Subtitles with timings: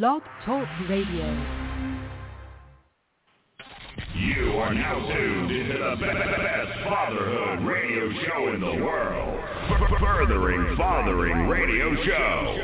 [0.00, 1.26] Blog Talk Radio.
[4.16, 9.38] You are now tuned into the best fatherhood radio show in the world.
[10.00, 12.56] Furthering Fathering Radio Show.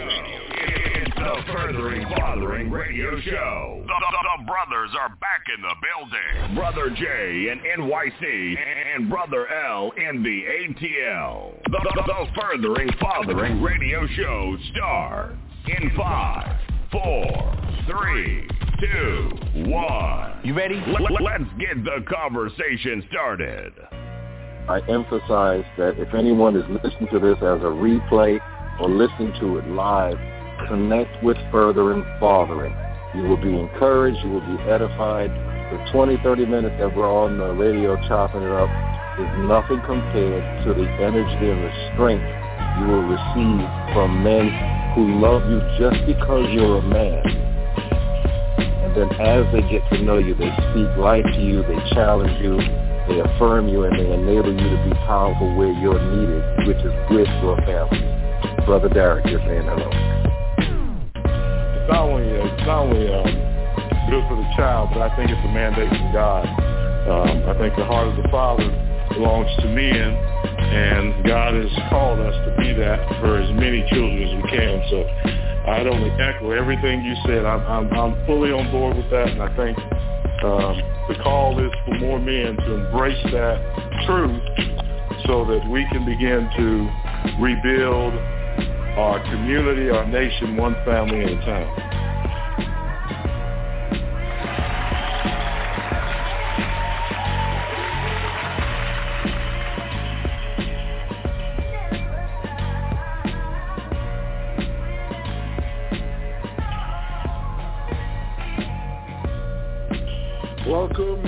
[0.54, 3.82] It's the Furthering Fathering Radio Show.
[3.82, 6.56] The, the, the brothers are back in the building.
[6.56, 8.56] Brother J in NYC
[8.96, 11.62] and Brother L in the ATL.
[11.64, 15.36] The, the, the Furthering Fathering Radio Show starts
[15.66, 16.56] in five,
[16.90, 17.54] four,
[17.86, 18.48] three,
[18.80, 19.30] two,
[19.70, 20.40] one.
[20.44, 20.82] You ready?
[20.86, 23.72] L- let's get the conversation started.
[24.68, 28.38] I emphasize that if anyone is listening to this as a replay
[28.80, 30.16] or listening to it live,
[30.68, 32.74] connect with Furthering Fathering.
[33.14, 34.18] You will be encouraged.
[34.22, 35.30] You will be edified.
[35.72, 38.68] The 20, 30 minutes that we're on the radio chopping it up
[39.18, 43.64] is nothing compared to the energy and the strength you will receive
[43.94, 44.50] from men
[44.94, 47.22] who love you just because you're a man.
[48.84, 52.34] And then as they get to know you, they speak life to you, they challenge
[52.42, 52.56] you,
[53.08, 56.92] they affirm you, and they enable you to be powerful where you're needed, which is
[57.10, 58.00] with your family.
[58.66, 59.88] Brother Derek, you're saying hello.
[61.16, 63.32] It's not only, it's not only um,
[64.10, 66.44] good for the child, but I think it's a mandate from God.
[67.08, 68.68] Um, I think the heart of the Father
[69.12, 70.12] belongs to men,
[70.68, 74.82] and God has called us to be that for as many children as we can.
[74.90, 75.04] So
[75.70, 77.44] I'd only echo everything you said.
[77.44, 79.78] I'm, I'm, I'm fully on board with that, and I think
[80.44, 80.76] um,
[81.08, 83.58] the call is for more men to embrace that
[84.06, 84.42] truth
[85.26, 88.14] so that we can begin to rebuild
[88.98, 92.07] our community, our nation, one family at a time.
[110.68, 111.22] Welcome,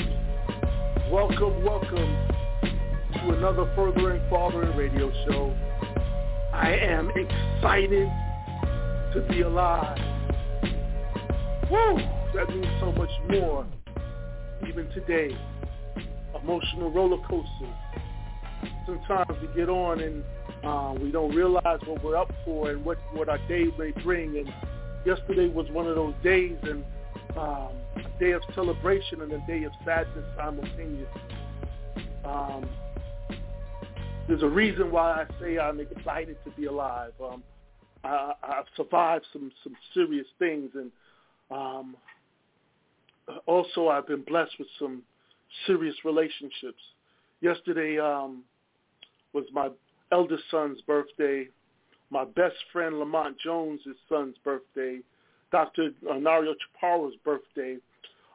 [1.11, 2.29] welcome, welcome
[3.15, 5.57] to another Furthering Fathering radio show.
[6.53, 8.07] I am excited
[9.15, 9.97] to be alive.
[11.71, 11.97] Woo!
[12.35, 13.67] That means so much more.
[14.69, 15.35] Even today,
[16.39, 17.75] emotional roller coasters.
[18.85, 20.23] Sometimes we get on and
[20.63, 24.37] uh, we don't realize what we're up for and what, what our day may bring.
[24.37, 24.53] And
[25.07, 26.85] yesterday was one of those days and
[27.37, 27.73] um,
[28.19, 31.21] day of celebration and a day of sadness simultaneously.
[32.25, 32.69] Um,
[34.29, 37.13] there's a reason why I say I'm excited to be alive.
[37.23, 37.43] Um,
[38.05, 40.91] I, I've survived some some serious things, and
[41.51, 41.97] um,
[43.47, 45.03] also I've been blessed with some
[45.67, 46.83] serious relationships.
[47.41, 48.45] Yesterday um,
[49.33, 49.69] was my
[50.13, 51.49] eldest son's birthday.
[52.11, 55.01] My best friend Lamont Jones' son's birthday.
[55.51, 55.91] Dr.
[56.05, 57.77] Nario Chaparro's birthday.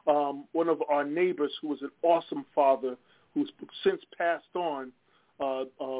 [0.06, 2.96] Um, one of our neighbors who was an awesome father
[3.34, 3.50] who's
[3.84, 4.92] since passed on,
[5.40, 5.98] uh, uh,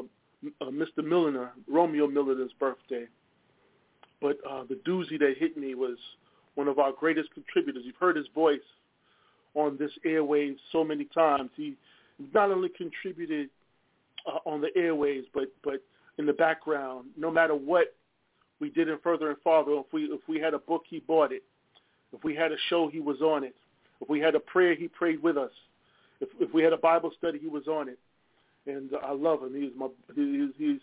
[0.61, 1.03] uh, Mr.
[1.03, 3.05] Milliner, Romeo Milliner's birthday.
[4.21, 5.97] But uh, the doozy that hit me was
[6.55, 7.83] one of our greatest contributors.
[7.85, 8.59] You've heard his voice
[9.53, 11.51] on this airwaves so many times.
[11.55, 11.75] He
[12.33, 13.49] not only contributed
[14.25, 15.83] uh, on the airwaves, but but
[16.17, 17.07] in the background.
[17.15, 17.93] No matter what
[18.59, 21.43] we did in Furthering Fathering, if we if we had a book, he bought it.
[22.13, 23.55] If we had a show, he was on it.
[24.01, 25.51] If we had a prayer, he prayed with us.
[26.19, 27.99] If if we had a Bible study, he was on it.
[28.65, 29.53] And I love him.
[29.53, 30.81] He's my he's he's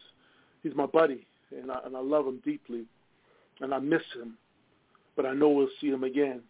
[0.62, 2.84] he's my buddy, and I and I love him deeply,
[3.60, 4.36] and I miss him,
[5.16, 6.40] but I know we'll see him again.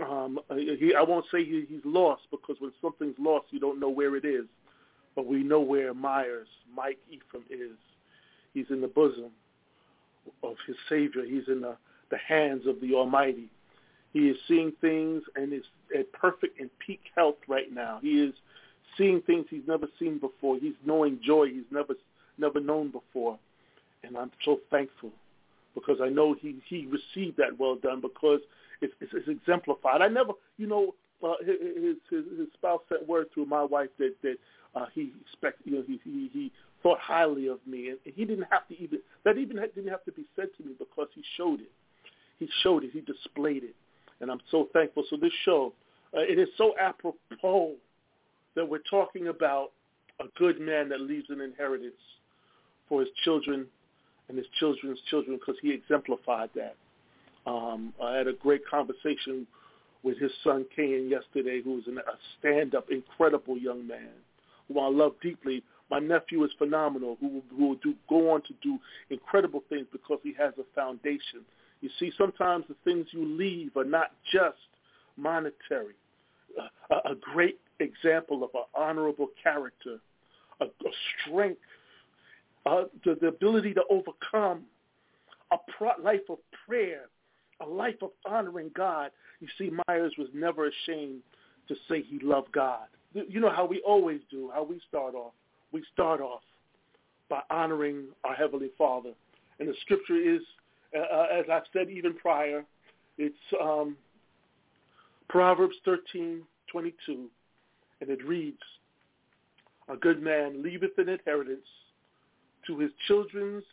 [0.00, 3.90] Um, he, I won't say he, he's lost because when something's lost, you don't know
[3.90, 4.44] where it is,
[5.16, 7.76] but we know where Meyers, Mike Ephraim is.
[8.54, 9.32] He's in the bosom
[10.42, 11.24] of his Savior.
[11.24, 11.76] He's in the,
[12.10, 13.48] the hands of the Almighty.
[14.12, 15.62] He is seeing things and is
[15.96, 17.98] at perfect and peak health right now.
[18.02, 18.34] He is
[18.98, 20.58] seeing things he's never seen before.
[20.58, 21.94] He's knowing joy he's never
[22.38, 23.38] never known before.
[24.02, 25.10] And I'm so thankful
[25.74, 28.40] because I know he, he received that well done because
[28.80, 30.02] it's, it's, it's exemplified.
[30.02, 34.14] I never, you know, uh, his, his, his spouse sent word through my wife that,
[34.22, 34.36] that
[34.74, 38.46] uh, he expect, you know, he, he, he thought highly of me, and he didn't
[38.50, 41.60] have to even that even didn't have to be said to me because he showed
[41.60, 41.70] it.
[42.38, 42.90] He showed it.
[42.92, 43.74] He displayed it,
[44.20, 45.04] and I'm so thankful.
[45.10, 45.72] So this show,
[46.16, 47.74] uh, it is so apropos
[48.56, 49.72] that we're talking about
[50.20, 51.94] a good man that leaves an inheritance
[52.88, 53.66] for his children
[54.28, 56.76] and his children's children because he exemplified that.
[57.46, 59.46] Um, I had a great conversation
[60.02, 62.02] with his son Kane yesterday, who's an, a
[62.38, 64.10] stand-up, incredible young man
[64.68, 65.62] who I love deeply.
[65.90, 68.78] My nephew is phenomenal, who will, who will do, go on to do
[69.10, 71.40] incredible things because he has a foundation.
[71.80, 74.58] You see, sometimes the things you leave are not just
[75.16, 75.94] monetary.
[76.90, 79.98] A, a great example of an honorable character,
[80.60, 80.92] a, a
[81.24, 81.60] strength,
[82.66, 84.64] uh, the, the ability to overcome,
[85.52, 87.06] a pro- life of prayer,
[87.60, 89.10] a life of honoring God.
[89.40, 91.22] You see, Meyers was never ashamed
[91.68, 92.86] to say he loved God.
[93.14, 95.32] You know how we always do, how we start off.
[95.72, 96.42] We start off
[97.28, 99.12] by honoring our Heavenly Father.
[99.58, 100.40] And the scripture is,
[100.96, 102.64] uh, as I've said even prior,
[103.18, 103.96] it's um,
[105.28, 107.26] Proverbs 13, 22,
[108.00, 108.58] and it reads,
[109.88, 111.66] A good man leaveth an inheritance
[112.66, 113.64] to his children's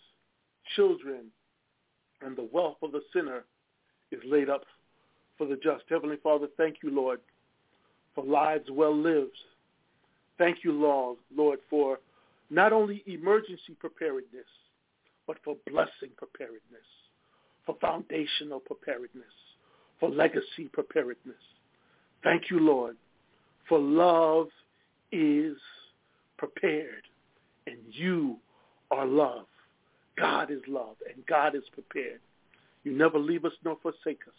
[0.75, 1.25] children,
[2.21, 3.43] and the wealth of the sinner
[4.11, 4.63] is laid up
[5.37, 5.83] for the just.
[5.89, 7.19] Heavenly Father, thank you, Lord,
[8.13, 9.37] for lives well lived.
[10.37, 11.99] Thank you, Lord, for
[12.49, 14.45] not only emergency preparedness,
[15.25, 16.61] but for blessing preparedness,
[17.65, 19.25] for foundational preparedness,
[19.99, 21.35] for legacy preparedness.
[22.23, 22.95] Thank you, Lord,
[23.67, 24.47] for love
[25.11, 25.57] is
[26.37, 27.03] prepared,
[27.65, 28.37] and you
[28.91, 29.45] are love.
[30.17, 32.19] God is love, and God is prepared.
[32.83, 34.33] You never leave us nor forsake us.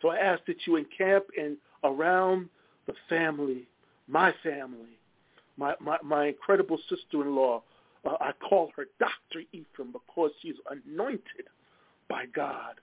[0.00, 2.48] So I ask that you encamp and around
[2.86, 3.66] the family,
[4.06, 4.98] my family,
[5.58, 7.62] my, my, my incredible sister-in-law.
[8.06, 9.44] Uh, I call her Dr.
[9.52, 11.46] Ephraim because she's anointed
[12.08, 12.74] by God.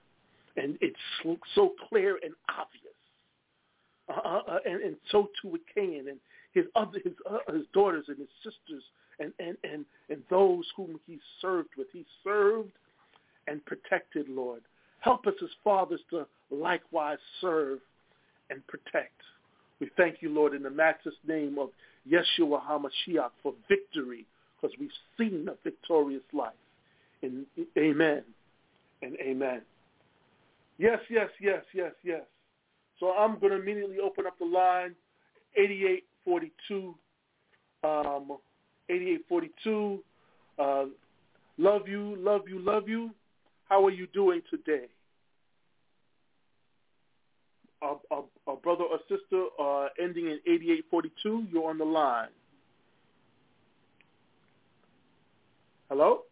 [0.56, 0.96] And it's
[1.54, 2.94] so clear and obvious.
[4.08, 6.18] Uh, uh, uh, and, and so too with Cain and
[6.52, 8.82] his other his uh, his daughters and his sisters
[9.18, 11.88] and, and, and, and those whom he served with.
[11.92, 12.72] He served
[13.48, 14.62] and protected, Lord.
[15.00, 17.80] Help us as fathers to likewise serve
[18.50, 19.20] and protect.
[19.80, 21.70] We thank you, Lord, in the matchless name of
[22.10, 24.26] Yeshua HaMashiach for victory
[24.60, 26.52] because we've seen a victorious life.
[27.22, 27.46] And
[27.76, 28.22] amen
[29.02, 29.62] and amen.
[30.78, 32.22] Yes, yes, yes, yes, yes.
[33.00, 34.94] So I'm going to immediately open up the line,
[35.56, 36.94] 8842,
[37.84, 38.38] um,
[38.88, 40.02] 8842.
[40.58, 40.84] Uh,
[41.58, 43.10] love you, love you, love you.
[43.68, 44.86] How are you doing today?
[47.82, 52.28] Our, our, our brother or sister uh, ending in 8842, you're on the line.
[55.88, 56.22] Hello?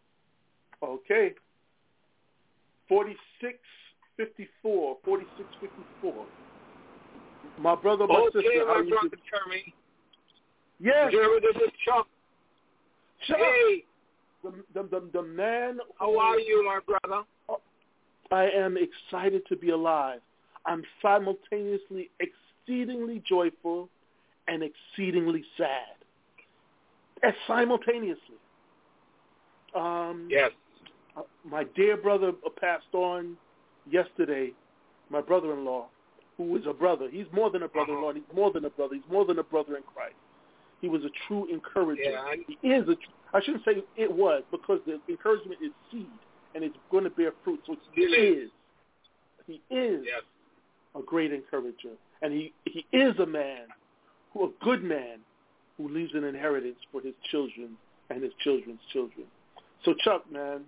[0.83, 1.33] Okay.
[2.89, 6.25] 4654, 4654.
[7.59, 8.39] My brother, my sister.
[8.39, 9.73] okay, sister, my brother Jeremy.
[10.79, 11.11] Yes.
[11.11, 12.07] Jeremy, this is Chuck.
[13.27, 13.37] Chuck.
[13.37, 13.83] Hey.
[14.43, 15.77] The, the, the, the man.
[15.99, 17.23] How are you, my brother?
[18.31, 20.19] I am excited to be alive.
[20.65, 23.89] I'm simultaneously exceedingly joyful
[24.47, 25.95] and exceedingly sad.
[27.23, 28.35] As simultaneously.
[29.75, 30.51] Um, yes.
[31.17, 33.37] Uh, my dear brother passed on
[33.89, 34.51] yesterday,
[35.09, 35.87] my brother-in-law,
[36.37, 37.07] who is a brother.
[37.09, 38.09] He's more than a brother-in-law.
[38.09, 38.19] Uh-huh.
[38.27, 38.95] He's more than a brother.
[38.95, 40.15] He's more than a brother in Christ.
[40.81, 42.03] He was a true encourager.
[42.03, 42.37] Yeah, I...
[42.61, 42.95] He is a.
[43.33, 46.07] I shouldn't say it was because the encouragement is seed
[46.53, 47.59] and it's going to bear fruit.
[47.65, 48.49] So it's, he is.
[49.47, 50.21] He is yes.
[50.97, 53.67] A great encourager, and he he is a man,
[54.33, 55.19] who a good man,
[55.77, 57.77] who leaves an inheritance for his children
[58.09, 59.25] and his children's children.
[59.83, 60.61] So Chuck, man.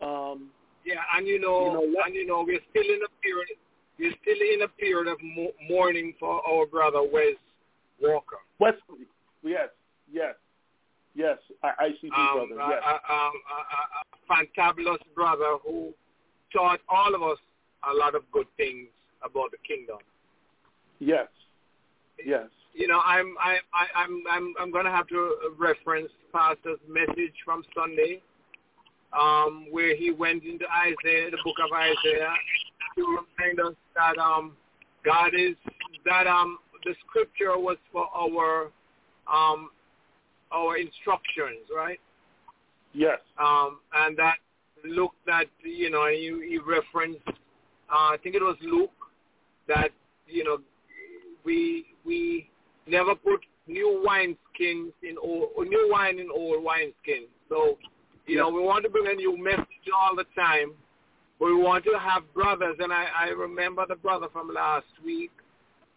[0.00, 0.50] Um,
[0.84, 3.48] yeah, and you know, you know and you know, we're still in a period.
[3.98, 7.36] We're still in a period of mo- mourning for our brother Wes
[8.00, 8.38] Walker.
[8.58, 9.06] Wesley,
[9.44, 9.68] yes,
[10.12, 10.34] yes,
[11.14, 11.38] yes.
[11.62, 12.82] I, ICB um, brother, yes.
[12.84, 15.92] A, um, a, a, a fantabulous brother who
[16.52, 17.38] taught all of us
[17.88, 18.88] a lot of good things
[19.24, 19.98] about the kingdom.
[20.98, 21.28] Yes,
[22.24, 22.46] yes.
[22.74, 27.34] You know, I'm I, I I'm I'm I'm going to have to reference Pastor's message
[27.44, 28.22] from Sunday
[29.18, 32.32] um, where he went into Isaiah, the book of Isaiah,
[32.96, 34.56] to remind us that um,
[35.04, 35.54] God is
[36.04, 38.70] that um, the scripture was for our
[39.32, 39.70] um,
[40.50, 42.00] our instructions, right?
[42.92, 43.18] Yes.
[43.38, 44.36] Um, and that
[44.84, 48.90] Luke that you know he, he referenced, uh, I think it was Luke
[49.68, 49.90] that
[50.26, 50.58] you know
[51.44, 52.48] we we
[52.86, 57.28] never put new wine skins in old new wine in old wine skins.
[57.48, 57.78] So
[58.26, 60.72] you know, we want to bring a new message all the time.
[61.40, 65.32] We want to have brothers, and I, I remember the brother from last week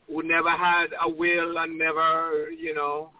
[0.08, 3.12] who never had a will and never, you know,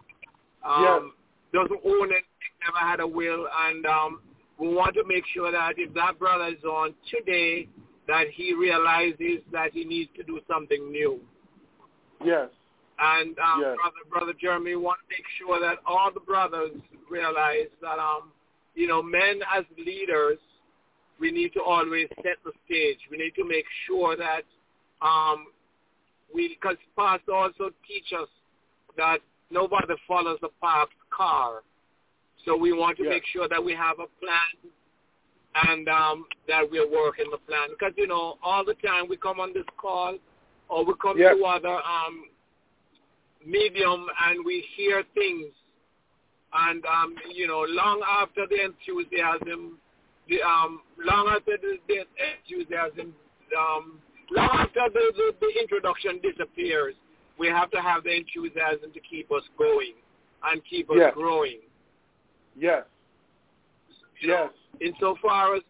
[0.64, 1.12] um,
[1.52, 2.24] doesn't own it,
[2.64, 4.20] never had a will, and um,
[4.58, 7.68] we want to make sure that if that brother is on today,
[8.06, 11.20] that he realizes that he needs to do something new.
[12.24, 12.48] Yes.
[12.98, 13.76] And um, yes.
[13.76, 16.72] brother, brother Jeremy, want to make sure that all the brothers
[17.10, 18.32] realize that um,
[18.74, 20.38] you know, men as leaders
[21.18, 22.98] we need to always set the stage.
[23.10, 24.42] We need to make sure that
[25.02, 25.46] um,
[26.34, 28.28] we, because pastor also teach us
[28.96, 29.18] that
[29.50, 31.62] nobody follows the past car.
[32.44, 33.10] So we want to Yes.
[33.10, 34.72] make sure that we have a plan
[35.64, 37.68] and um, that we're working the plan.
[37.70, 40.16] Because, you know, all the time we come on this call
[40.68, 41.34] or we come Yes.
[41.36, 42.24] to other um,
[43.44, 45.46] medium and we hear things.
[46.52, 49.78] And, um, you know, long after the enthusiasm,
[50.28, 52.04] the, um, long after the, the
[52.50, 53.14] enthusiasm,
[53.58, 53.98] um,
[54.30, 56.94] long after the, the, the introduction disappears,
[57.38, 59.92] we have to have the enthusiasm to keep us going
[60.44, 61.12] and keep us Yes.
[61.14, 61.58] growing.
[62.58, 62.84] Yes.
[64.20, 64.52] You know, Yes.
[64.80, 65.62] Insofar as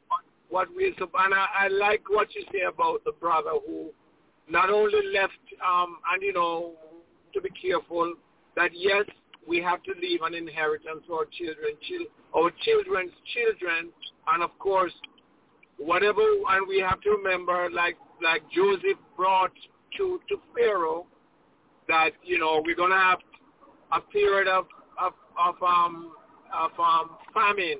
[0.49, 3.91] what we and I, I like what you say about the brother who
[4.49, 5.33] not only left
[5.67, 6.73] um and you know
[7.35, 8.15] to be careful
[8.55, 9.05] that yes
[9.47, 13.91] we have to leave an inheritance to our children chil- our children's children.
[14.29, 14.93] And of course
[15.79, 19.53] whatever and we have to remember like like Joseph brought
[19.99, 21.07] to to Pharaoh
[21.89, 23.19] that you know we're gonna have
[23.93, 24.67] a period of
[25.01, 26.13] of, of um
[26.55, 27.79] of um famine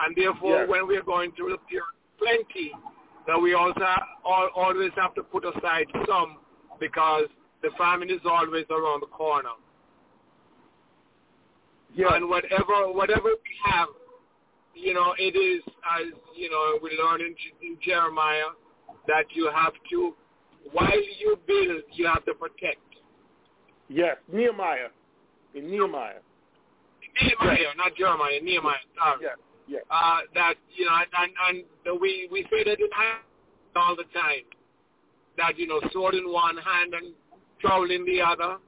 [0.00, 0.68] and therefore Yes.
[0.68, 1.84] when we're going through the period
[2.18, 2.72] plenty
[3.26, 6.38] that we also al- always have to put aside some
[6.80, 7.24] because
[7.62, 9.50] the famine is always around the corner
[11.94, 12.10] Yes.
[12.14, 13.88] and whatever whatever we have
[14.74, 15.62] you know it is
[15.98, 18.50] as you know we learn in, in Jeremiah
[19.06, 20.14] that you have to
[20.72, 22.78] while you build you have to protect
[23.88, 24.16] Yes.
[24.32, 24.88] Nehemiah.
[25.54, 26.20] In Nehemiah.
[27.22, 29.36] Nehemiah not Jeremiah Nehemiah sorry Yes.
[29.66, 29.82] Yes.
[29.90, 33.24] uh, that you know, and and, and we we say that in hand
[33.76, 34.44] all the time,
[35.38, 37.14] that you know, sword in one hand and
[37.60, 38.58] trowel in the other.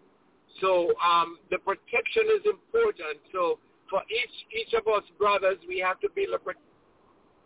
[0.61, 3.19] So um, the protection is important.
[3.33, 3.59] So
[3.91, 6.55] for each each of us brothers, we have to build a pro-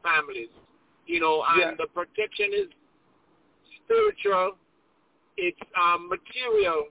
[0.02, 0.49] families,
[1.07, 1.75] you know, and Yes.
[1.78, 2.69] the protection is
[3.85, 4.52] spiritual,
[5.37, 6.87] it's um, material.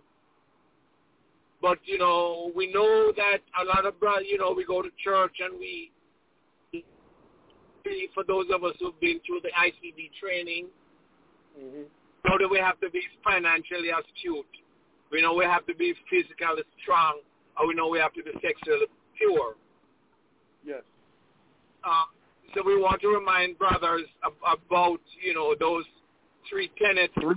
[1.62, 4.90] But you know, we know that a lot of brothers, you know, we go to
[5.04, 5.92] church and we
[8.14, 10.68] for those of us who've been through the ICB training,
[11.58, 11.84] hmm
[12.28, 14.46] know that we have to be financially astute.
[15.10, 17.22] We know we have to be physically strong,
[17.58, 18.86] or we know we have to be sexually
[19.18, 19.56] pure.
[20.66, 20.84] Yes.
[21.84, 22.04] Uh,
[22.54, 25.86] so we want to remind brothers ab- about, you know, those
[26.50, 27.14] three tenets.
[27.18, 27.32] Uh,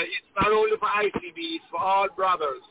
[0.00, 2.62] it's not only for ICB, it's for all brothers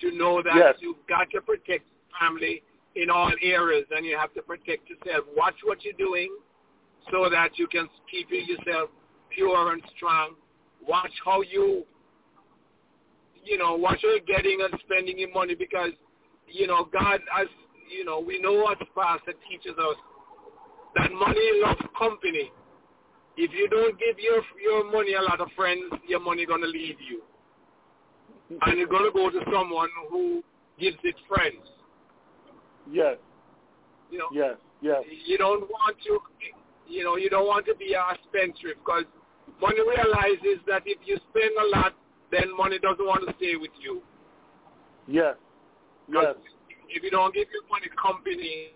[0.00, 0.74] to know that Yes.
[0.80, 1.84] you've got to protect
[2.20, 2.62] family
[2.96, 5.24] in all areas and you have to protect yourself.
[5.36, 6.30] Watch what you're doing
[7.10, 8.90] so that you can keep yourself
[9.30, 10.34] pure and strong.
[10.86, 11.84] Watch how you,
[13.44, 15.90] you know, watch how you're getting and spending your money because,
[16.48, 17.46] you know, God, as,
[17.90, 19.96] you know, we know what pastor teaches us
[20.96, 22.50] that money loves company.
[23.36, 26.96] If you don't give your your money a lot of friends, your money gonna leave
[27.00, 27.22] you,
[28.62, 30.42] and you're gonna go to someone who
[30.78, 31.62] gives it friends.
[32.90, 33.16] Yes.
[34.10, 34.56] You know, Yes.
[34.80, 35.02] Yes.
[35.26, 36.18] you don't want to,
[36.88, 39.04] you know, you don't want to be a spendthrift because
[39.60, 41.94] money realizes that if you spend a lot,
[42.32, 44.02] then money doesn't want to stay with you.
[45.06, 45.36] Yes.
[46.08, 46.34] Yes.
[46.88, 48.70] If you don't give your money company,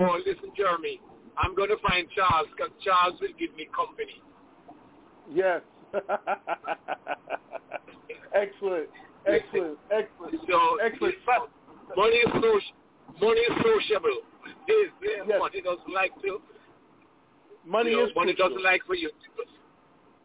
[0.00, 1.00] oh, listen, Jeremy,
[1.36, 4.22] I'm going to find Charles because Charles will give me company.
[5.32, 5.60] Yes.
[8.34, 8.88] excellent.
[9.26, 9.78] Excellent.
[9.90, 10.34] Excellent.
[10.48, 11.14] So Excellent.
[11.96, 12.60] money is social.
[13.20, 14.20] Money is sociable.
[14.66, 15.38] This, this Yes.
[15.40, 16.40] money doesn't like to.
[17.66, 18.48] Money you know, is money crucial.
[18.50, 19.10] doesn't like for you.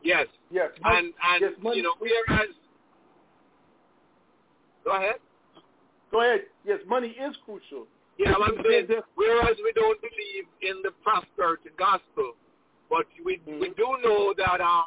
[0.03, 0.69] Yes, Yes.
[0.81, 1.77] Money, and and yes, money.
[1.77, 2.49] you know, whereas.
[4.83, 5.15] Go ahead.
[6.11, 6.41] Go ahead.
[6.65, 7.87] Yes, money is crucial.
[8.19, 12.33] Yeah, I'm saying, whereas we don't believe in the prosperity gospel,
[12.89, 13.59] but we Mhm.
[13.59, 14.85] we do know that um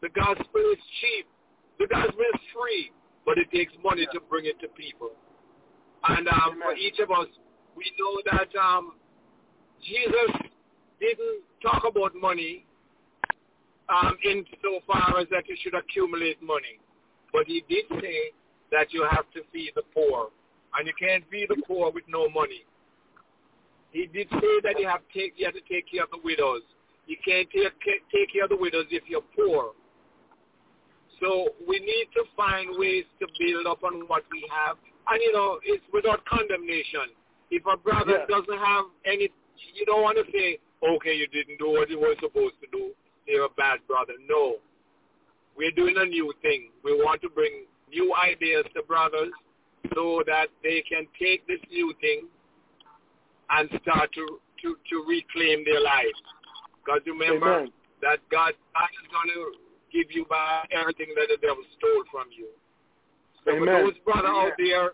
[0.00, 1.26] the gospel is cheap,
[1.78, 2.90] the gospel is free,
[3.24, 4.10] but it takes money Yeah.
[4.18, 5.12] to bring it to people.
[6.08, 7.26] And um, for each of us,
[7.76, 8.94] we know that um
[9.82, 10.48] Jesus
[11.00, 12.64] didn't talk about money
[13.88, 16.78] um in so far as that you should accumulate money,
[17.32, 18.32] but he did say
[18.72, 20.28] that you have to feed the poor
[20.78, 22.64] and you can't feed the poor with no money.
[23.92, 26.20] He did say that you have to take you have to take care of the
[26.22, 26.62] widows.
[27.06, 29.72] You can't take take care of the widows if you're poor.
[31.20, 34.76] So we need to find ways to build up on what we have,
[35.08, 37.14] and you know it's without condemnation.
[37.50, 38.26] If a brother Yeah.
[38.26, 39.30] doesn't have any,
[39.74, 42.92] you don't want to say, okay, you didn't do what you were supposed to do.
[43.26, 44.14] You're a bad brother.
[44.28, 44.56] No,
[45.56, 46.70] we're doing a new thing.
[46.84, 49.32] We want to bring new ideas to brothers
[49.94, 52.28] so that they can take this new thing
[53.50, 56.18] and start to, to, to reclaim their lives.
[56.84, 57.72] Because remember Amen.
[58.02, 59.58] that God, God is going to
[59.92, 62.48] give you back everything that the devil stole from you.
[63.46, 63.86] For Amen.
[63.86, 64.90] those brothers out there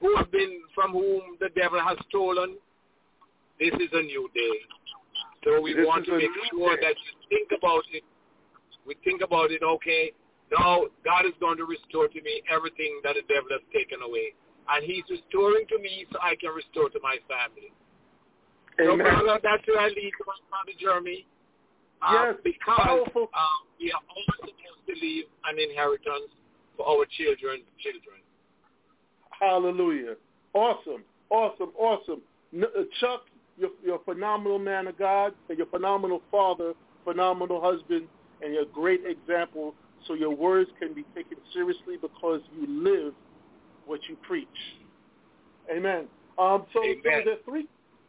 [0.00, 2.58] who have been from whom the devil has stolen,
[3.60, 4.56] this is a new day.
[5.44, 6.82] So we This want to make sure day.
[6.82, 8.02] that you think about it.
[8.84, 10.10] We think about it, okay,
[10.50, 14.34] now God is going to restore to me everything that the devil has taken away.
[14.66, 17.70] And he's restoring to me so I can restore to my family.
[18.74, 21.26] So, brother, that's where I lead my brother Jeremy.
[22.02, 26.34] Uh, Yes, because uh, we are all supposed to leave an inheritance
[26.76, 28.20] for our children, children.
[29.30, 30.14] Hallelujah.
[30.54, 31.02] Awesome.
[31.30, 31.72] Awesome.
[31.78, 32.22] Awesome.
[32.54, 32.66] Uh,
[33.00, 33.22] Chuck,
[33.56, 36.74] you're, you're a phenomenal man of God, and you're a phenomenal father,
[37.04, 38.06] phenomenal husband,
[38.42, 39.74] and you're a great example
[40.06, 43.14] so your words can be taken seriously because you live
[43.86, 44.48] what you preach.
[45.70, 46.06] Amen.
[46.38, 47.02] Um, so, so Amen.
[47.04, 47.68] there are three,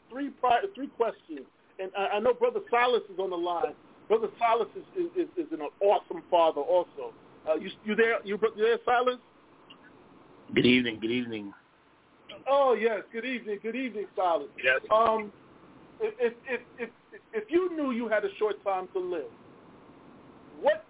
[0.10, 1.42] three, pri- three questions.
[1.80, 3.74] And I, I know Brother Silas is on the line.
[4.08, 7.14] Brother Silas is, is, is, is an awesome father also.
[7.48, 8.18] Uh, you, you there?
[8.24, 9.20] You, you there, Silas?
[10.54, 11.00] Good evening.
[11.00, 11.54] Good evening.
[12.48, 13.02] Oh yes.
[13.12, 13.60] Good evening.
[13.62, 14.48] Good evening, Silas.
[14.64, 14.80] Yes.
[14.92, 15.32] Um,
[16.00, 19.32] if if if if, if you knew you had a short time to live,
[20.62, 20.86] what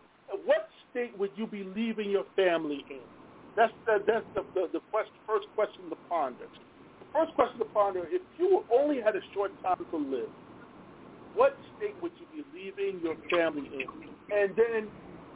[0.46, 3.00] what state would you be leaving your family in?
[3.56, 6.46] That's the, that's the the, the question, first question to ponder.
[7.00, 10.30] The first question to ponder: If you only had a short time to live,
[11.36, 13.88] what state would you be leaving your family in?
[14.36, 14.88] And then,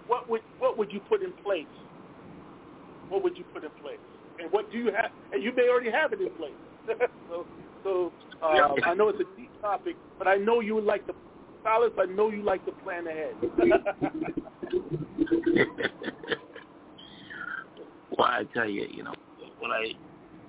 [0.08, 1.66] what would what would you put in place?
[3.10, 4.00] What would you put in place?
[4.40, 5.12] And what do you have?
[5.32, 6.52] And you may already have it in place.
[7.30, 7.46] so,
[7.84, 8.12] so
[8.42, 11.14] um, I know it's a deep topic, but I know you would like to,
[11.64, 11.92] Silas.
[11.98, 13.34] I know you like to plan ahead.
[18.18, 19.14] well, I tell you, you know,
[19.60, 19.94] what I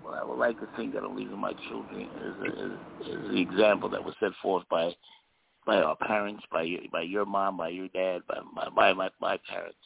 [0.02, 2.72] what I would like to think that I'm leaving my children is, is,
[3.08, 4.94] is the example that was set forth by
[5.68, 8.38] by our parents, by your, by your mom, by your dad, by
[8.72, 9.76] my my, my parents,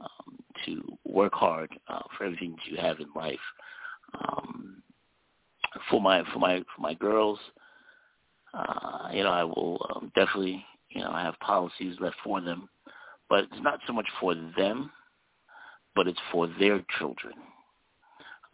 [0.00, 3.40] um, to work hard uh, for everything that you have in life.
[4.20, 4.82] Um,
[5.90, 7.40] for my for my for my girls,
[8.54, 12.68] uh, you know, I will um, definitely, you know, I have policies left for them,
[13.28, 14.92] but it's not so much for them,
[15.96, 17.34] but it's for their children.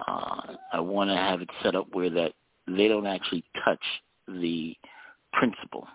[0.08, 2.32] Uh, I want to have it set up where that
[2.66, 3.84] they don't actually touch
[4.26, 4.74] the
[5.34, 5.86] principal.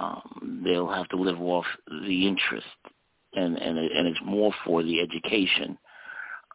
[0.00, 2.66] Um, they'll have to live off the interest,
[3.34, 5.76] and and and it's more for the education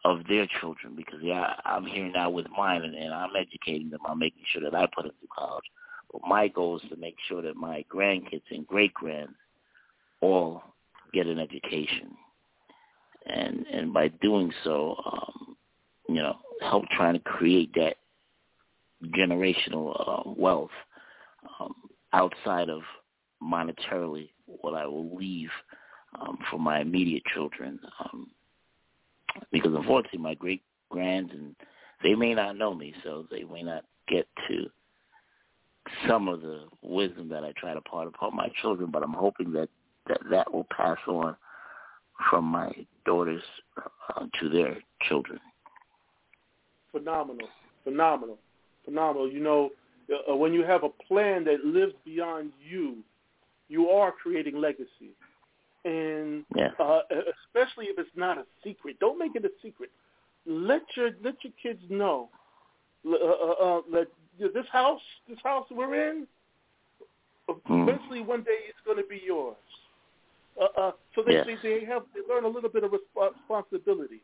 [0.04, 4.00] of their children because yeah, I'm here now with mine, and, and I'm educating them.
[4.08, 5.64] I'm making sure that I put them through college.
[6.12, 9.34] But my goal is to make sure that my grandkids and great grands
[10.20, 10.62] all
[11.12, 12.16] get an education,
[13.26, 15.56] and and by doing so, um,
[16.08, 17.96] you know, help trying to create that
[19.16, 20.70] generational uh, wealth
[21.60, 21.74] um,
[22.12, 22.80] outside of
[23.42, 25.50] monetarily what I will leave
[26.20, 27.78] um, for my immediate children.
[28.00, 28.30] Um,
[29.52, 31.54] because unfortunately, my great grands and
[32.02, 34.66] they may not know me, so they may not get to
[36.06, 38.90] some of the wisdom that I try to part upon my children.
[38.90, 39.68] But I'm hoping that
[40.08, 41.36] that, that will pass on
[42.30, 42.72] from my
[43.04, 43.42] daughters
[44.14, 45.38] uh, to their children.
[46.92, 47.48] phenomenal,
[47.84, 48.38] phenomenal,
[48.84, 49.30] phenomenal.
[49.30, 49.70] You know,
[50.30, 52.98] uh, when you have a plan that lives beyond you,
[53.68, 55.14] you are creating legacy.
[55.84, 56.70] And Yeah.
[56.80, 57.00] uh,
[57.46, 59.90] especially if it's not a secret, don't make it a secret.
[60.46, 62.28] Let your let your kids know.
[63.06, 66.26] Uh, uh, uh, let this house, this house we're in,
[67.48, 67.88] Mm.
[67.88, 69.56] eventually one day it's going to be yours.
[70.60, 71.46] Uh, uh, so they, Yes.
[71.46, 74.20] they they have they learn a little bit of resp- responsibility.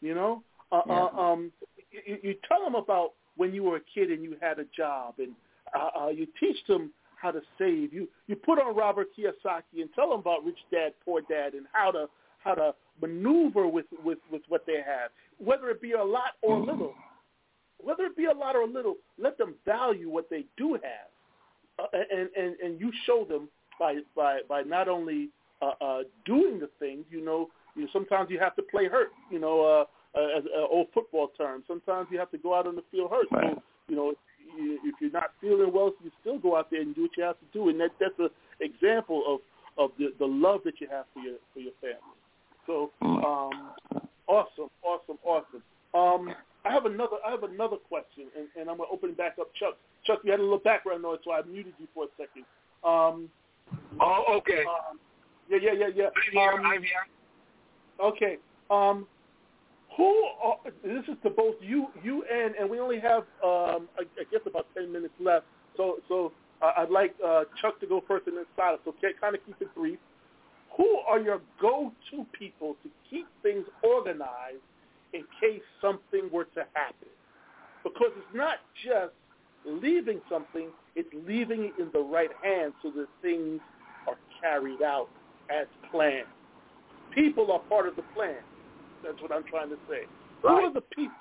[0.00, 1.04] You know, uh, Yeah.
[1.04, 1.52] uh, um,
[1.90, 5.14] you, you tell them about when you were a kid and you had a job,
[5.18, 5.32] and
[5.74, 6.90] uh, uh, you teach them
[7.24, 7.92] how to save.
[7.92, 11.66] You you put on Robert Kiyosaki and tell them about Rich Dad Poor Dad and
[11.72, 12.06] how to
[12.38, 16.58] how to maneuver with with with what they have, whether it be a lot or
[16.58, 16.94] a little.
[17.82, 21.10] Whether it be a lot or a little, let them value what they do have,
[21.78, 25.28] uh, and and and you show them by by by not only
[25.60, 27.04] uh, uh, doing the things.
[27.10, 29.08] You know, you sometimes you have to play hurt.
[29.30, 31.62] You know, uh, uh, as uh, old football term.
[31.66, 33.26] Sometimes you have to go out on the field hurt.
[33.30, 33.54] Right.
[33.54, 34.14] So you know,
[34.56, 37.38] if you're not feeling well, you still go out there and do what you have
[37.38, 38.30] to do, and that that's an
[38.60, 39.40] example of
[39.76, 41.98] of the the love that you have for your for your family.
[42.66, 43.24] So Mm.
[43.24, 43.70] um,
[44.26, 45.62] awesome, awesome, awesome.
[45.94, 49.36] Um, I have another I have another question, and, and I'm gonna open it back
[49.40, 49.48] up.
[49.54, 52.44] Chuck, Chuck, you had a little background noise, so I muted you for a second.
[52.82, 53.30] Um,
[54.00, 54.64] Oh, okay.
[54.64, 54.98] um,
[55.48, 56.08] yeah, yeah, yeah, yeah.
[56.16, 56.50] I'm here.
[56.50, 57.06] Um, I'm here.
[58.00, 58.38] Okay.
[58.70, 59.06] Um,
[59.96, 60.24] who?
[60.42, 64.24] Are, this is to both you, you and, and we only have, um, I, I
[64.30, 65.46] guess, about ten minutes left.
[65.76, 68.80] So, so I'd like uh, Chuck to go first and then Silas.
[68.84, 69.98] So kind of keep it brief.
[70.76, 74.64] Who are your go-to people to keep things organized
[75.12, 77.08] in case something were to happen?
[77.82, 79.12] Because it's not just
[79.66, 83.60] leaving something, it's leaving it in the right hands so that things
[84.08, 85.08] are carried out
[85.50, 86.26] as planned.
[87.14, 88.36] People are part of the plan.
[89.04, 90.06] That's what I'm trying to say.
[90.42, 90.60] Right.
[90.60, 91.14] Who are the people?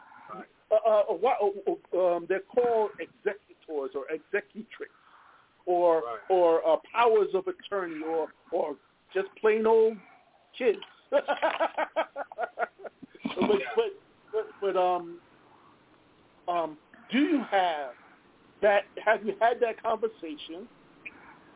[0.72, 4.92] Uh, uh, uh, uh, um, they're called executors or executrix
[5.66, 6.20] or right.
[6.30, 8.76] or uh, powers of attorney or or
[9.14, 9.98] just plain old
[10.58, 10.80] kids.
[11.12, 11.24] but,
[13.40, 13.92] but,
[14.32, 15.18] but but um
[16.48, 16.78] um
[17.12, 17.92] do you have
[18.62, 20.68] that have you had that conversation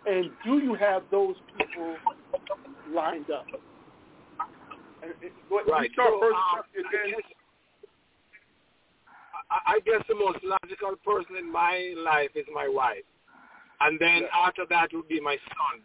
[0.05, 1.95] and do you have those people
[2.93, 3.45] lined up?
[5.67, 5.91] Right.
[5.95, 6.61] So, um, I,
[7.07, 7.21] guess,
[9.49, 13.05] I guess the most logical person in my life is my wife.
[13.79, 14.47] And then yeah.
[14.47, 15.81] after that would be my son.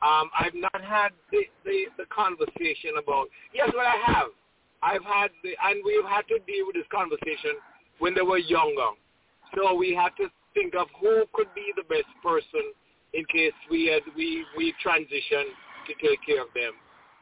[0.00, 4.30] Um, I've not had the, the, the conversation about, yes, but I have.
[4.82, 7.58] I've had, the, and we've had to deal with this conversation
[7.98, 8.94] when they were younger.
[9.56, 12.62] So we had to think of who could be the best person
[13.14, 15.50] in case we had, we, we transition
[15.88, 16.74] to take care of them.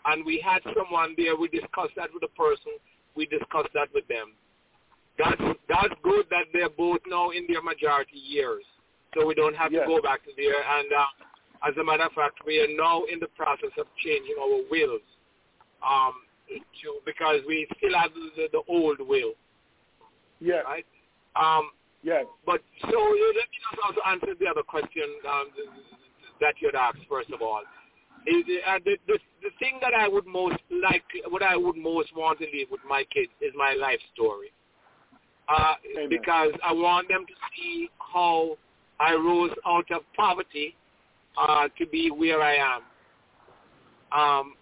[0.07, 2.73] And we had someone there, we discussed that with the person,
[3.15, 4.33] we discussed that with them.
[5.19, 8.63] That's, that's good that they're both now in their majority years
[9.17, 9.83] so we don't have yes.
[9.83, 10.61] to go back to there.
[10.61, 14.37] And uh, as a matter of fact, we are now in the process of changing
[14.41, 15.05] our wills
[15.81, 16.15] um,
[16.49, 19.33] to because we still have the, the old will.
[20.41, 20.65] Yes.
[20.67, 20.87] Right.
[21.35, 21.71] Um,
[22.03, 22.25] yes.
[22.45, 25.49] But so let me just also answer the other question um,
[26.41, 27.63] that you had asked first of all.
[28.27, 32.15] Is, uh, the, the the thing that I would most like, what I would most
[32.17, 34.53] want to leave with my kids is my life story.
[35.49, 35.75] Uh,
[36.09, 38.59] because I want them to see how
[38.99, 40.75] I rose out of poverty
[41.39, 42.83] uh, to be where I am.
[44.11, 44.55] Um,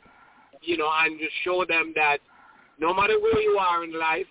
[0.60, 2.18] you know, and just show them that
[2.78, 4.26] no matter where you are in life,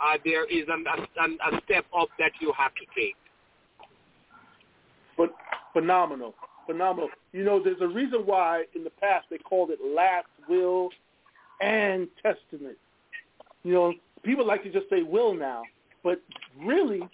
[0.00, 3.16] uh, there is an, a, a step up that you have to take.
[5.16, 5.32] But
[5.72, 6.34] phenomenal,
[6.66, 7.08] phenomenal.
[7.32, 10.90] You know, there's a reason why in the past they called it last will
[11.60, 12.76] and testament.
[13.62, 15.62] You know, people like to just say will now,
[16.02, 16.20] but
[16.60, 17.08] really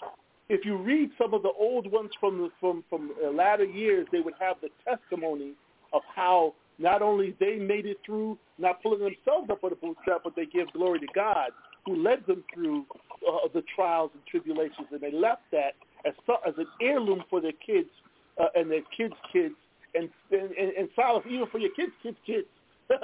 [0.50, 4.20] if you read some of the old ones from the, from from latter years, they
[4.20, 5.52] would have the testimony
[5.92, 10.22] of how not only they made it through, not pulling themselves up for the bootstrap,
[10.24, 11.50] but they give glory to God
[11.86, 12.84] who led them through
[13.28, 16.14] uh, the trials and tribulations, and they left that as
[16.46, 17.88] as an heirloom for their kids
[18.40, 19.54] uh, and their kids' kids,
[19.94, 22.46] and and, and, and Silas, even for your kids' kids' kids.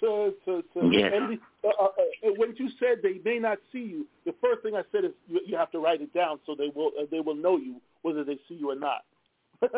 [0.00, 1.06] to to, to yeah.
[1.06, 4.74] and uh, uh, uh, when you said they may not see you, the first thing
[4.74, 7.20] I said is you, you have to write it down so they will uh, they
[7.20, 9.04] will know you whether they see you or not.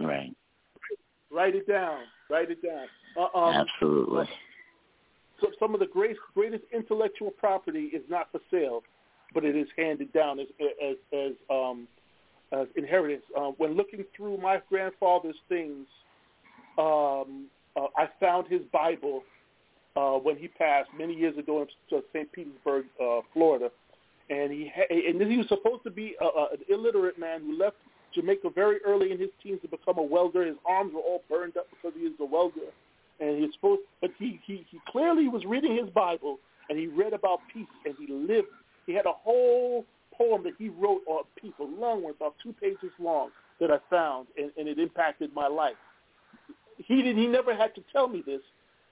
[0.00, 0.34] right.
[1.30, 2.02] Write it down.
[2.30, 2.86] Write it down.
[3.18, 4.28] Uh, um, Absolutely.
[5.40, 8.82] So some of the greatest greatest intellectual property is not for sale,
[9.32, 11.88] but it is handed down as as as um
[12.54, 13.24] as inheritance.
[13.36, 15.86] Uh, when looking through my grandfather's things,
[16.78, 19.22] um, uh, I found his Bible
[19.96, 22.30] uh, when he passed many years ago in St.
[22.32, 23.70] Petersburg, uh, Florida,
[24.30, 27.58] and he ha- and he was supposed to be a, a, an illiterate man who
[27.58, 27.76] left
[28.14, 30.44] Jamaica very early in his teens to become a welder.
[30.44, 32.72] His arms were all burned up because he was a welder,
[33.20, 33.82] and he was supposed.
[34.00, 36.38] But he he, he clearly was reading his Bible,
[36.68, 38.48] and he read about peace, and he lived.
[38.86, 39.84] He had a whole
[40.16, 41.24] poem that he wrote on
[41.84, 45.76] long one, about two pages long, that I found, and, and it impacted my life
[46.78, 48.40] he did he never had to tell me this,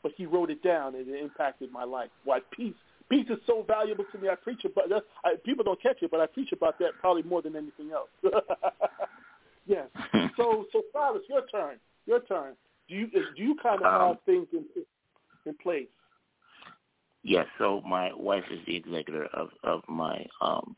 [0.03, 2.11] but he wrote it down and it impacted my life.
[2.25, 2.75] Why peace
[3.09, 4.29] peace is so valuable to me.
[4.29, 5.03] I preach about that.
[5.25, 8.09] I, people don't catch it, but I preach about that probably more than anything else.
[9.67, 9.87] yes.
[10.37, 11.77] so so Silas, your turn.
[12.07, 12.55] Your turn.
[12.89, 14.65] Do you do you kind of um, have things in
[15.47, 15.89] in place?
[17.23, 17.47] Yes.
[17.59, 20.77] So my wife is the executor of of my um,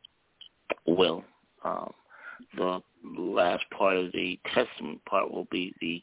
[0.86, 1.24] will.
[1.64, 1.92] Um,
[2.56, 2.80] the
[3.16, 6.02] last part of the testament part will be the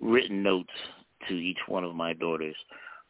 [0.00, 0.72] written notes
[1.28, 2.56] to each one of my daughters,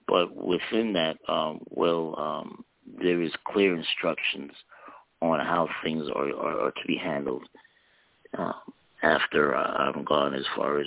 [0.08, 2.64] but within that, um, well, um,
[3.00, 4.52] there is clear instructions
[5.20, 7.42] on how things are, are, are to be handled
[8.38, 8.52] uh,
[9.02, 10.86] after I'm gone, as far as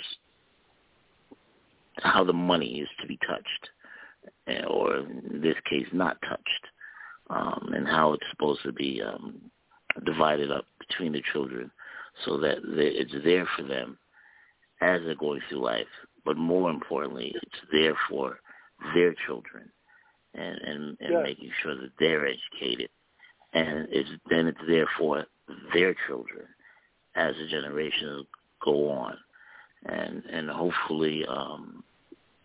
[1.98, 3.70] how the money is to be touched,
[4.48, 6.68] eh, or in this case, not touched,
[7.30, 9.40] um, and how it's supposed to be um,
[10.06, 11.72] divided up between the children,
[12.26, 13.98] so that it's there for them
[14.82, 15.88] as they're going through life,
[16.26, 18.40] but more importantly, it's there for
[18.94, 19.70] their children
[20.34, 21.24] and and, and yes.
[21.24, 22.90] making sure that they're educated,
[23.54, 25.26] and it's then it's there for
[25.74, 26.46] their children
[27.16, 28.26] as the generations
[28.64, 29.18] go on,
[29.86, 31.84] and and hopefully um,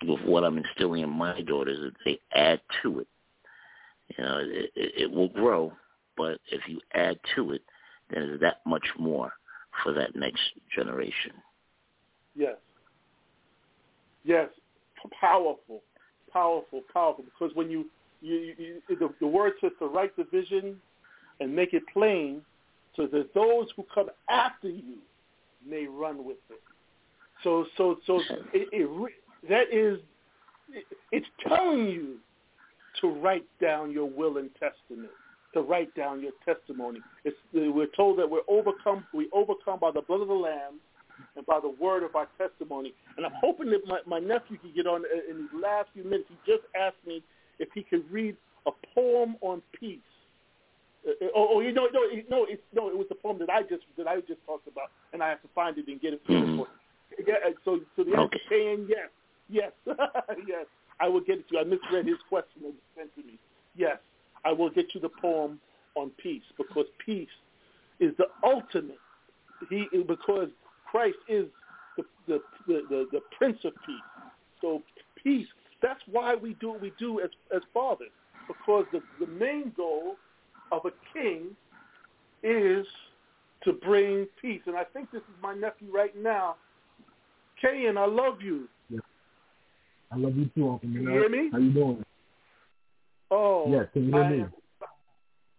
[0.07, 3.09] with what I'm instilling in my daughters, that they add to it.
[4.17, 5.73] You know, it, it, it will grow,
[6.17, 7.63] but if you add to it,
[8.11, 9.33] then that much more
[9.83, 10.43] for that next
[10.75, 11.33] generation.
[12.37, 12.57] Yes.
[14.25, 14.49] Yes.
[15.21, 15.83] Powerful,
[16.33, 17.25] powerful, powerful.
[17.25, 17.87] Because when you,
[18.23, 20.77] you, you the, the word says to write the vision
[21.41, 22.41] and make it plain,
[22.97, 24.99] so that those who come after you
[25.69, 26.61] may run with it.
[27.43, 28.21] So, so, so
[28.53, 29.13] it, it,
[29.49, 29.99] that is,
[30.73, 32.17] it, it's telling you
[33.01, 35.11] to write down your will and testament,
[35.55, 37.01] to write down your testimony.
[37.25, 40.81] It's, we're told that we're overcome, we overcome by the blood of the Lamb
[41.37, 42.93] and by the word of our testimony.
[43.17, 46.25] And I'm hoping that my, my nephew can get on in these last few minutes.
[46.29, 47.23] He just asked me
[47.59, 48.37] if he could read
[48.67, 49.99] a poem on peace.
[51.07, 53.63] Uh, oh, oh, you know, no, no, it's no, it was the poem that I
[53.63, 56.27] just that I just talked about, and I have to find it and get it.
[56.27, 56.63] Mm-hmm.
[57.27, 58.87] Yeah, so, so the answer okay.
[58.89, 59.09] yes,
[59.51, 59.73] yes,
[60.49, 60.67] yes.
[61.01, 61.61] I will get it to you.
[61.61, 63.39] I misread his question that he sent to me.
[63.77, 63.99] Yes,
[64.45, 65.59] I will get you the poem
[65.95, 67.29] on peace because peace
[68.01, 68.99] is the ultimate.
[69.71, 70.49] He because
[70.91, 71.47] Christ is
[71.97, 73.97] the the, the, the, the Prince of Peace.
[74.61, 74.83] So
[75.23, 75.47] peace.
[75.83, 78.09] That's why we do what we do as as fathers
[78.49, 80.17] because the the main goal
[80.73, 81.57] of a king
[82.43, 82.87] is
[83.65, 84.61] to bring peace.
[84.67, 86.57] And I think this is my nephew right now.
[87.61, 88.69] Kayan, I love you.
[88.91, 89.01] Yeah.
[90.13, 90.89] I love you too, Uncle.
[90.89, 91.49] You hear me?
[91.51, 92.05] How you doing?
[93.31, 93.71] Oh.
[93.71, 94.45] Yes, can you hear I, me?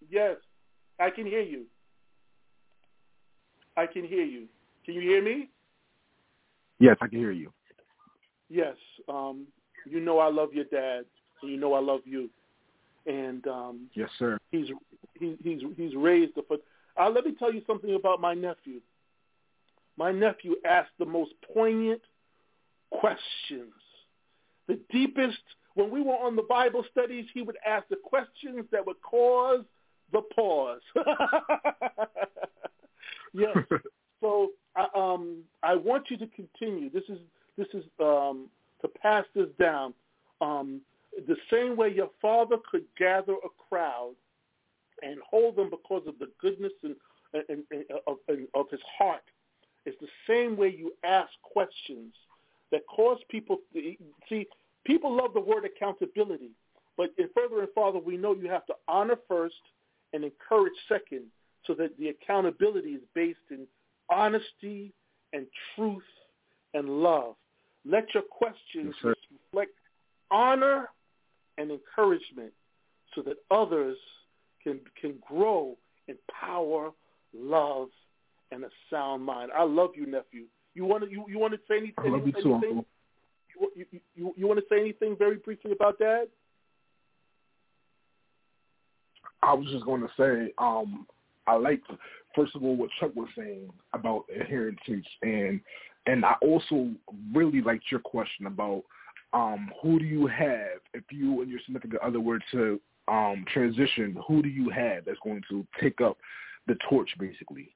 [0.10, 0.36] Yes,
[1.00, 1.66] I can hear you.
[3.78, 4.48] I can hear you.
[4.86, 5.50] Can you hear me?
[6.80, 7.52] Yes, I can hear you.
[8.50, 8.76] Yes.
[9.10, 9.48] Um,
[9.86, 11.06] you know I love your dad,
[11.42, 12.30] and you know I love you.
[13.06, 14.38] And um, yes, sir.
[14.52, 14.68] He's
[15.20, 16.44] he, he's he's raised the.
[16.98, 18.80] Uh, let me tell you something about my nephew.
[19.98, 22.02] My nephew asked the most poignant
[22.92, 23.74] questions
[24.68, 25.38] the deepest,
[25.76, 29.64] when we were on the Bible studies, he would ask the questions that would cause
[30.12, 30.82] the pause.
[33.34, 33.58] yes.
[34.22, 34.52] So
[34.96, 36.90] um, I want you to continue.
[36.90, 37.20] This is
[37.58, 38.48] this is um,
[38.82, 39.94] to pass this down.
[40.42, 40.82] Um,
[41.28, 44.16] the same way your father could gather a crowd
[45.04, 46.96] and hold them because of the goodness and,
[47.34, 49.24] and, and, of, and of his heart,
[49.86, 52.14] it's the same way you ask questions
[52.72, 53.96] that cause people to
[54.28, 54.48] see.
[54.86, 56.52] People love the word accountability,
[56.98, 59.56] but in Furthering Fathering, we know you have to honor first
[60.14, 61.24] and encourage second,
[61.66, 63.66] so that the accountability is based in
[64.10, 64.94] honesty
[65.34, 66.04] and truth
[66.74, 67.36] and love.
[67.84, 69.72] Let your questions yes, reflect
[70.32, 70.90] honor
[71.58, 72.54] and encouragement,
[73.14, 73.98] so that others
[74.64, 75.76] can can grow
[76.08, 76.92] in power,
[77.36, 77.90] love,
[78.52, 79.52] and a sound mind.
[79.56, 80.46] I love you, nephew.
[80.76, 81.96] You want to you, you want to say anything?
[81.98, 82.54] I love you too.
[82.54, 82.86] Uncle.
[83.76, 86.28] You, you, you, want to say anything very briefly about that?
[89.42, 91.06] I was just going to say, um,
[91.48, 91.82] I like
[92.36, 95.60] first of all what Chuck was saying about inheritance, and
[96.06, 96.92] and I also
[97.34, 98.84] really liked your question about
[99.34, 104.18] um, who do you have if you and your significant other were to um, transition?
[104.28, 106.18] Who do you have that's going to take up
[106.68, 107.70] the torch, basically?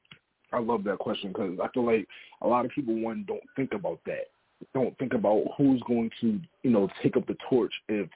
[0.52, 2.08] I love that question because I feel like
[2.42, 4.28] a lot of people one don't think about that.
[4.74, 8.10] Don't think about who's going to you know take up the torch if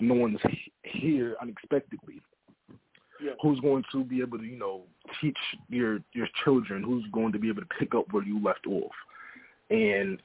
[0.00, 0.40] no one's
[0.82, 2.20] here unexpectedly.
[3.22, 3.32] Yeah.
[3.42, 4.82] Who's going to be able to you know
[5.20, 6.82] teach your your children?
[6.82, 8.92] Who's going to be able to pick up where you left off?
[9.70, 10.18] And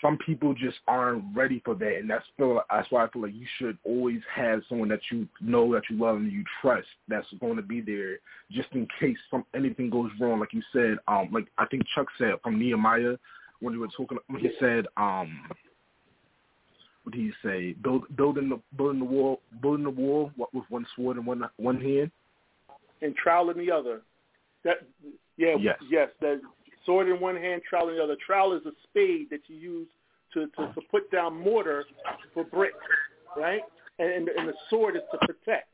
[0.00, 3.34] some people just aren't ready for that, and that's feel that's why I feel like
[3.34, 7.26] you should always have someone that you know that you love and you trust that's
[7.40, 8.18] going to be there
[8.52, 10.40] just in case some anything goes wrong.
[10.40, 13.16] Like you said, um, like I think Chuck said from Nehemiah
[13.60, 15.48] when you were talking, when he said, um,
[17.02, 17.72] what did he say?
[17.82, 21.80] Build, building the building the wall, building the wall with one sword and one one
[21.80, 22.10] hand,
[23.02, 24.00] and trowel in the other.
[24.64, 24.86] That
[25.36, 26.08] yeah, yes, yes.
[26.20, 26.40] That
[26.86, 28.16] sword in one hand, trowel in the other.
[28.26, 29.88] Trowel is a spade that you use
[30.32, 31.84] to, to, to put down mortar
[32.32, 32.74] for brick,
[33.36, 33.62] right?
[33.98, 35.68] And, and the sword is to protect.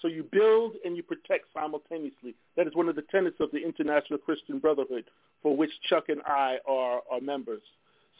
[0.00, 2.34] So you build and you protect simultaneously.
[2.56, 5.04] That is one of the tenets of the International Christian Brotherhood,
[5.42, 7.62] for which Chuck and I are, are members.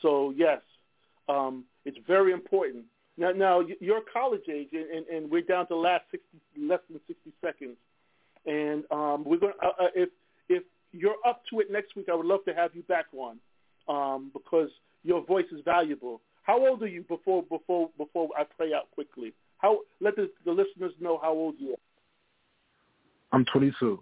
[0.00, 0.60] So yes,
[1.28, 2.84] um, it's very important.
[3.16, 6.26] Now, now you're college age, and, and, and we're down to last 60,
[6.58, 7.76] less than 60 seconds.
[8.46, 9.52] And um, we're going.
[9.62, 10.08] Uh, uh, if
[10.48, 13.38] if you're up to it next week, I would love to have you back on
[13.88, 14.70] um, because
[15.04, 16.20] your voice is valuable.
[16.42, 19.32] How old are you before before before I play out quickly?
[19.58, 21.76] How let the, the listeners know how old you are.
[23.30, 24.00] I'm 22.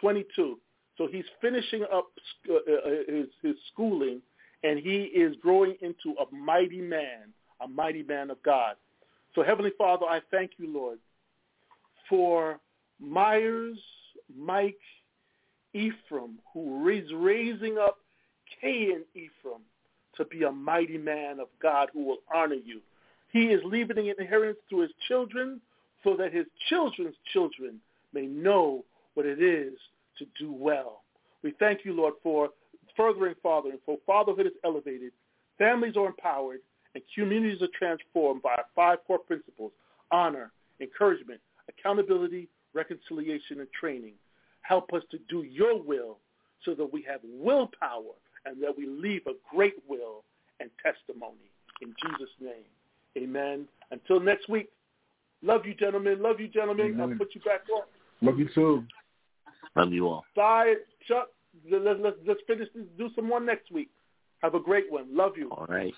[0.00, 0.58] 22.
[0.98, 2.06] So he's finishing up
[2.48, 4.20] uh, uh, his, his schooling,
[4.62, 8.76] and he is growing into a mighty man, a mighty man of God.
[9.34, 10.98] So Heavenly Father, I thank you, Lord,
[12.08, 12.58] for
[12.98, 13.78] Meyers,
[14.34, 14.78] Mike,
[15.74, 17.98] Ephraim, who is raising up
[18.62, 19.60] Cain Ephraim
[20.16, 22.80] to be a mighty man of God who will honor you.
[23.32, 25.60] He is leaving an inheritance to his children
[26.02, 27.80] so that his children's children
[28.14, 29.74] may know what it is
[30.18, 31.02] to do well.
[31.42, 32.50] We thank you, Lord, for
[32.96, 35.12] Furthering Fathering, for fatherhood is elevated,
[35.58, 36.60] families are empowered,
[36.94, 39.72] and communities are transformed by our five core principles,
[40.10, 40.50] honor,
[40.80, 44.14] encouragement, accountability, reconciliation, and training.
[44.62, 46.18] Help us to do your will
[46.64, 48.14] so that we have willpower
[48.46, 50.24] and that we leave a great will
[50.60, 51.50] and testimony.
[51.82, 52.64] In Jesus' name,
[53.16, 53.68] amen.
[53.90, 54.70] Until next week,
[55.42, 56.22] love you, gentlemen.
[56.22, 56.92] Love you, gentlemen.
[56.94, 57.10] Amen.
[57.12, 57.82] I'll put you back on.
[58.22, 58.84] Love you too.
[59.76, 60.24] Love you all.
[60.34, 61.28] Side, Chuck,
[61.70, 62.84] let's, let's, let's finish this.
[62.98, 63.90] Do some more next week.
[64.40, 65.14] Have a great one.
[65.14, 65.50] Love you.
[65.50, 65.94] All right.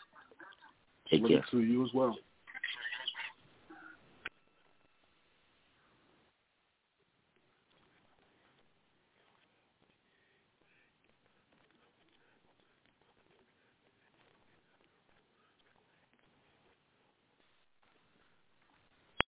[1.11, 1.45] Take Love care.
[1.53, 2.17] to you as well.